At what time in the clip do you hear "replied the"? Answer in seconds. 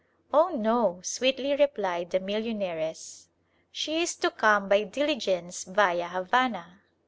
1.55-2.19